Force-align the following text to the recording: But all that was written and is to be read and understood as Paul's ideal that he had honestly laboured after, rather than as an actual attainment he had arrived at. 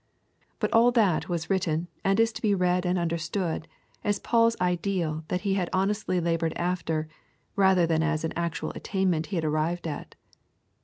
But 0.57 0.73
all 0.73 0.89
that 0.93 1.29
was 1.29 1.47
written 1.51 1.87
and 2.03 2.19
is 2.19 2.33
to 2.33 2.41
be 2.41 2.55
read 2.55 2.87
and 2.87 2.97
understood 2.97 3.67
as 4.03 4.17
Paul's 4.17 4.55
ideal 4.59 5.25
that 5.27 5.41
he 5.41 5.53
had 5.53 5.69
honestly 5.73 6.19
laboured 6.19 6.53
after, 6.55 7.07
rather 7.55 7.85
than 7.85 8.01
as 8.01 8.23
an 8.23 8.33
actual 8.35 8.71
attainment 8.71 9.27
he 9.27 9.35
had 9.35 9.45
arrived 9.45 9.85
at. 9.85 10.15